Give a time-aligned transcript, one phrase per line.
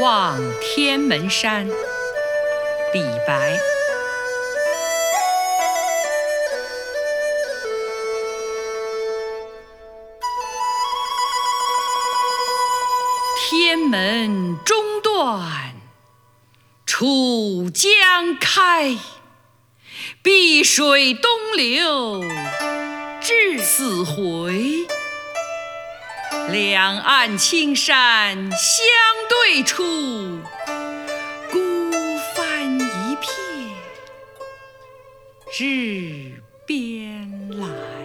[0.00, 3.58] 望天门山，李白。
[13.36, 15.74] 天门中断
[16.86, 18.96] 楚江开，
[20.22, 22.24] 碧水东流
[23.20, 24.86] 至死回。
[26.52, 28.84] 两岸青山相
[29.26, 29.82] 对出，
[31.50, 31.58] 孤
[32.36, 33.24] 帆一片
[35.58, 38.01] 日边来。